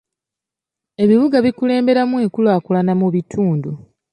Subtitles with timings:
[1.03, 3.71] Ebibuga bikulemberamu enkulaakulana mu bitundu.